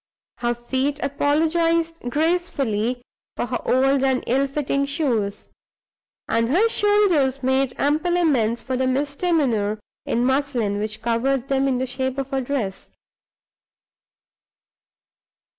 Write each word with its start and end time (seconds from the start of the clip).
Her 0.39 0.55
feet 0.55 0.99
apologized 1.03 1.99
gracefully 2.09 3.03
for 3.37 3.45
her 3.45 3.59
old 3.65 4.03
and 4.03 4.23
ill 4.25 4.47
fitting 4.47 4.87
shoes; 4.87 5.49
and 6.27 6.49
her 6.49 6.67
shoulders 6.69 7.43
made 7.43 7.75
ample 7.79 8.17
amends 8.17 8.63
for 8.63 8.75
the 8.75 8.87
misdemeanor 8.87 9.79
in 10.07 10.25
muslin 10.25 10.79
which 10.79 11.03
covered 11.03 11.49
them 11.49 11.67
in 11.67 11.77
the 11.77 11.85
shape 11.85 12.17
of 12.17 12.33
a 12.33 12.41
dress. 12.41 12.89